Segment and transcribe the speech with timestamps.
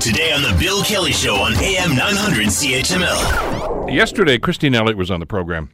[0.00, 3.92] Today on The Bill Kelly Show on AM 900 CHML.
[3.92, 5.68] Yesterday, Christine Elliott was on the program.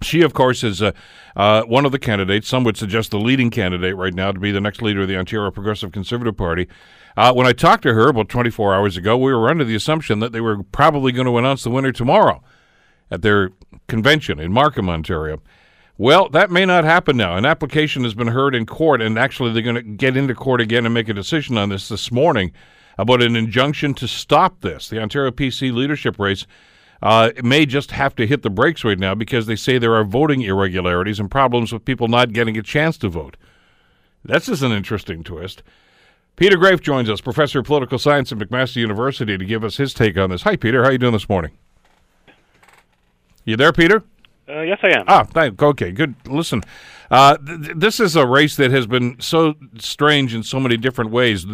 [0.00, 0.92] She, of course, is uh,
[1.34, 2.46] uh, one of the candidates.
[2.46, 5.16] Some would suggest the leading candidate right now to be the next leader of the
[5.16, 6.68] Ontario Progressive Conservative Party.
[7.16, 10.20] Uh, when I talked to her about 24 hours ago, we were under the assumption
[10.20, 12.44] that they were probably going to announce the winner tomorrow
[13.10, 13.50] at their
[13.88, 15.42] convention in Markham, Ontario.
[15.98, 17.36] Well, that may not happen now.
[17.36, 20.60] An application has been heard in court, and actually, they're going to get into court
[20.60, 22.52] again and make a decision on this this morning
[22.98, 24.88] about an injunction to stop this.
[24.88, 26.46] The Ontario PC leadership race
[27.02, 30.04] uh, may just have to hit the brakes right now because they say there are
[30.04, 33.36] voting irregularities and problems with people not getting a chance to vote.
[34.24, 35.62] This is an interesting twist.
[36.36, 39.94] Peter Graefe joins us, professor of political science at McMaster University, to give us his
[39.94, 40.42] take on this.
[40.42, 40.82] Hi, Peter.
[40.82, 41.52] How are you doing this morning?
[43.44, 44.02] You there, Peter?
[44.46, 45.04] Uh, yes, I am.
[45.08, 46.14] Ah, thank, okay, good.
[46.26, 46.62] Listen,
[47.10, 51.10] uh, th- this is a race that has been so strange in so many different
[51.10, 51.46] ways.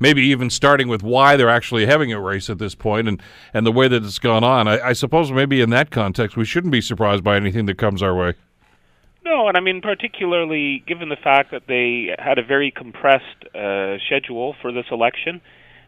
[0.00, 3.66] Maybe even starting with why they're actually having a race at this point, and and
[3.66, 4.66] the way that it's gone on.
[4.66, 8.02] I, I suppose maybe in that context, we shouldn't be surprised by anything that comes
[8.02, 8.34] our way.
[9.24, 13.98] No, and I mean particularly given the fact that they had a very compressed uh,
[14.06, 15.42] schedule for this election.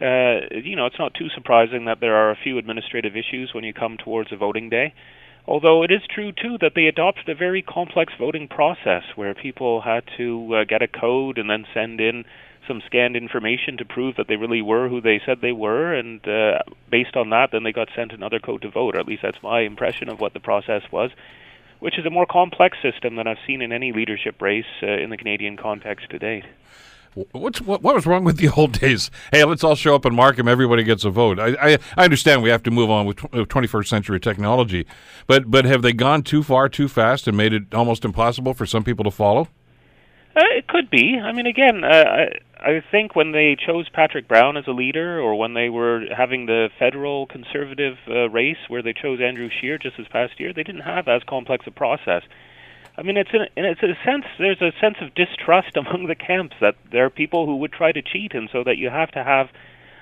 [0.00, 3.64] Uh, you know, it's not too surprising that there are a few administrative issues when
[3.64, 4.94] you come towards a voting day.
[5.48, 9.80] Although it is true too that they adopted a very complex voting process where people
[9.80, 12.24] had to uh, get a code and then send in
[12.66, 16.26] some scanned information to prove that they really were who they said they were, and
[16.26, 16.58] uh,
[16.90, 18.96] based on that, then they got sent another code to vote.
[18.96, 21.12] Or at least that's my impression of what the process was,
[21.78, 25.10] which is a more complex system than I've seen in any leadership race uh, in
[25.10, 26.44] the Canadian context to date.
[27.32, 29.10] What's what, what was wrong with the old days?
[29.32, 30.48] Hey, let's all show up and mark Markham.
[30.48, 31.38] Everybody gets a vote.
[31.38, 34.86] I, I, I understand we have to move on with twenty first century technology,
[35.26, 38.66] but but have they gone too far, too fast, and made it almost impossible for
[38.66, 39.48] some people to follow?
[40.36, 41.18] Uh, it could be.
[41.18, 42.26] I mean, again, uh, I,
[42.60, 46.44] I think when they chose Patrick Brown as a leader, or when they were having
[46.44, 50.64] the federal conservative uh, race where they chose Andrew Scheer just this past year, they
[50.64, 52.22] didn't have as complex a process.
[52.98, 53.74] I mean, it's in, a
[54.04, 54.24] sense.
[54.38, 57.92] There's a sense of distrust among the camps that there are people who would try
[57.92, 59.48] to cheat, and so that you have to have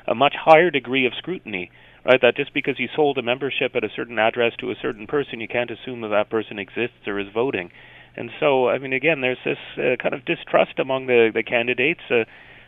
[0.07, 1.71] a much higher degree of scrutiny,
[2.05, 2.21] right?
[2.21, 5.41] That just because you sold a membership at a certain address to a certain person,
[5.41, 7.71] you can't assume that that person exists or is voting.
[8.17, 12.03] And so, I mean, again, there's this uh, kind of distrust among the the candidates.
[12.11, 12.25] Uh,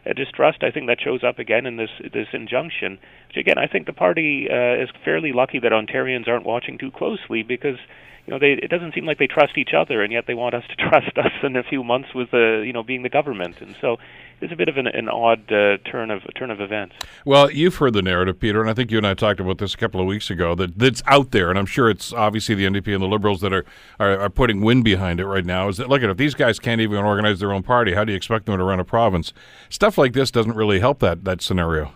[0.08, 2.98] a distrust, I think, that shows up again in this this injunction.
[3.28, 6.90] Which again, I think the party uh, is fairly lucky that Ontarians aren't watching too
[6.90, 7.78] closely because
[8.26, 10.54] you know, they it doesn't seem like they trust each other, and yet they want
[10.54, 13.60] us to trust us in a few months with the you know being the government,
[13.60, 13.98] and so
[14.40, 16.96] it's a bit of an, an odd uh, turn of turn of events.
[17.24, 19.74] Well, you've heard the narrative, Peter, and I think you and I talked about this
[19.74, 20.54] a couple of weeks ago.
[20.56, 23.52] That that's out there, and I'm sure it's obviously the NDP and the Liberals that
[23.52, 23.64] are,
[24.00, 25.68] are, are putting wind behind it right now.
[25.68, 28.12] Is that look at if these guys can't even organize their own party, how do
[28.12, 29.32] you expect them to run a province?
[29.68, 31.92] Stuff like this doesn't really help that that scenario.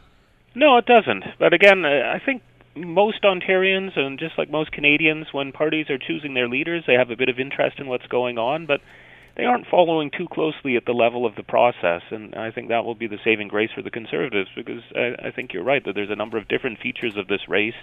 [0.54, 1.24] No, it doesn't.
[1.38, 2.42] But again, uh, I think
[2.86, 7.10] most Ontarians and just like most Canadians, when parties are choosing their leaders, they have
[7.10, 8.80] a bit of interest in what's going on, but
[9.36, 12.02] they aren't following too closely at the level of the process.
[12.10, 15.30] And I think that will be the saving grace for the Conservatives because I, I
[15.30, 17.74] think you're right that there's a number of different features of this race.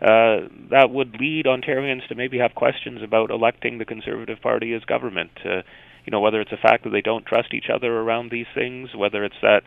[0.00, 4.82] Uh, that would lead Ontarians to maybe have questions about electing the Conservative Party as
[4.84, 5.30] government.
[5.44, 5.62] Uh,
[6.04, 8.90] you know, whether it's the fact that they don't trust each other around these things,
[8.96, 9.62] whether it's that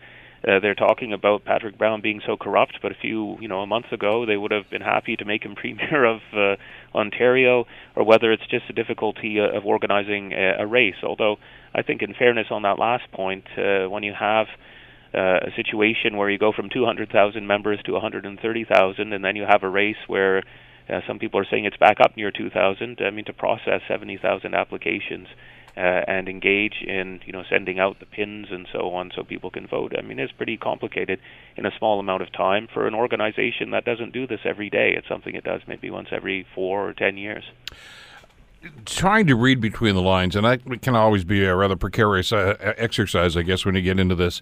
[0.47, 3.67] uh, they're talking about Patrick Brown being so corrupt, but a few, you know, a
[3.67, 6.56] month ago they would have been happy to make him premier of uh,
[6.95, 11.01] Ontario, or whether it's just a difficulty uh, of organizing a, a race.
[11.03, 11.38] Although
[11.73, 14.47] I think, in fairness, on that last point, uh, when you have
[15.13, 19.63] uh, a situation where you go from 200,000 members to 130,000, and then you have
[19.63, 20.44] a race where
[20.89, 23.00] uh, some people are saying it's back up near 2,000.
[23.01, 25.27] I mean, to process 70,000 applications
[25.78, 29.50] uh, and engage in you know sending out the pins and so on so people
[29.50, 29.94] can vote.
[29.97, 31.19] I mean, it's pretty complicated
[31.56, 34.94] in a small amount of time for an organization that doesn't do this every day.
[34.96, 37.44] It's something it does maybe once every four or ten years
[38.86, 42.56] trying to read between the lines, and that can always be a rather precarious uh,
[42.78, 44.42] exercise, I guess, when you get into this.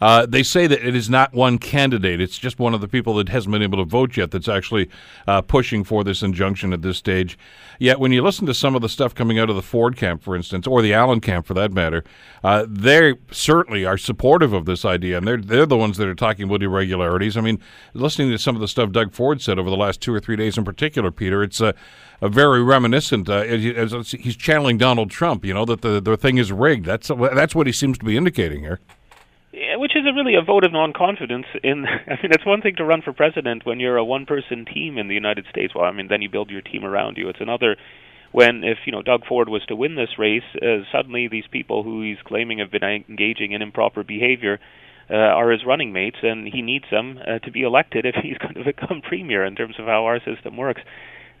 [0.00, 3.14] Uh, they say that it is not one candidate; it's just one of the people
[3.14, 4.88] that hasn't been able to vote yet that's actually
[5.26, 7.38] uh, pushing for this injunction at this stage.
[7.80, 10.22] Yet, when you listen to some of the stuff coming out of the Ford camp,
[10.22, 12.04] for instance, or the Allen camp, for that matter,
[12.44, 16.14] uh, they certainly are supportive of this idea, and they're they're the ones that are
[16.14, 17.36] talking about irregularities.
[17.36, 17.60] I mean,
[17.92, 20.36] listening to some of the stuff Doug Ford said over the last two or three
[20.36, 21.74] days, in particular, Peter, it's a,
[22.20, 23.28] very reminiscent.
[23.28, 25.44] Uh, he's channeling Donald Trump.
[25.44, 26.84] You know that the the thing is rigged.
[26.84, 28.80] That's that's what he seems to be indicating here.
[29.98, 33.02] Is a really a vote of non-confidence in I mean it's one thing to run
[33.02, 36.22] for president when you're a one-person team in the United States well I mean then
[36.22, 37.76] you build your team around you it's another
[38.30, 41.82] when if you know Doug Ford was to win this race uh, suddenly these people
[41.82, 44.60] who he's claiming have been engaging in improper behavior
[45.10, 48.38] uh, are his running mates, and he needs them uh, to be elected if he's
[48.38, 50.82] going to become premier in terms of how our system works.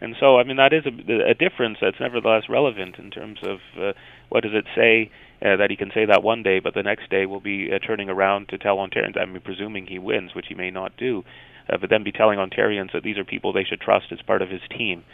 [0.00, 3.58] And so, I mean, that is a, a difference that's nevertheless relevant in terms of
[3.76, 3.92] uh,
[4.28, 5.10] what does it say
[5.42, 7.78] uh, that he can say that one day, but the next day will be uh,
[7.84, 11.24] turning around to tell Ontarians, I mean, presuming he wins, which he may not do,
[11.68, 14.42] uh, but then be telling Ontarians that these are people they should trust as part
[14.42, 15.04] of his team.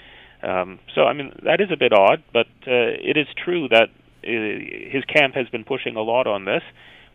[0.43, 3.89] Um, so, I mean, that is a bit odd, but uh, it is true that
[3.89, 6.63] uh, his camp has been pushing a lot on this,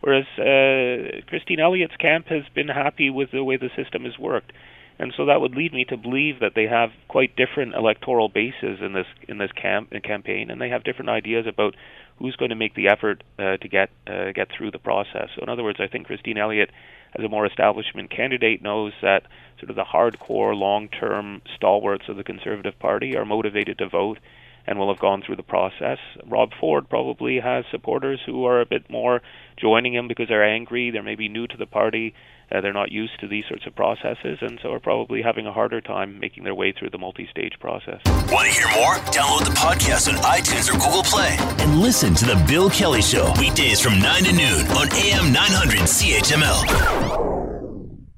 [0.00, 4.52] whereas uh, Christine Elliott's camp has been happy with the way the system has worked
[5.00, 8.80] and so that would lead me to believe that they have quite different electoral bases
[8.82, 11.74] in this in this camp campaign, and they have different ideas about
[12.18, 15.30] who's going to make the effort uh, to get uh, get through the process.
[15.34, 16.70] So, in other words, I think Christine Elliott,
[17.18, 19.22] as a more establishment candidate, knows that
[19.58, 24.18] sort of the hardcore, long-term stalwarts of the Conservative Party are motivated to vote
[24.66, 25.98] and will have gone through the process.
[26.26, 29.20] Rob Ford probably has supporters who are a bit more
[29.58, 32.14] joining him because they're angry, they're maybe new to the party,
[32.52, 35.52] uh, they're not used to these sorts of processes, and so are probably having a
[35.52, 38.00] harder time making their way through the multi-stage process.
[38.30, 38.94] Want to hear more?
[39.12, 43.32] Download the podcast on iTunes or Google Play and listen to the Bill Kelly Show
[43.38, 47.19] weekdays from 9 to noon on AM 900 CHML.